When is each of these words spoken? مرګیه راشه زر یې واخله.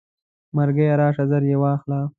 مرګیه 0.55 0.93
راشه 1.01 1.23
زر 1.29 1.43
یې 1.49 1.57
واخله. 1.61 1.99